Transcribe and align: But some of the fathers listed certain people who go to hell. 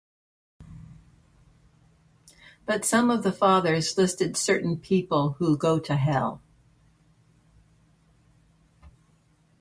But 2.65 2.83
some 2.85 3.11
of 3.11 3.21
the 3.21 3.31
fathers 3.31 3.95
listed 3.99 4.35
certain 4.35 4.79
people 4.79 5.33
who 5.33 5.55
go 5.55 5.77
to 5.77 5.95
hell. 5.95 6.41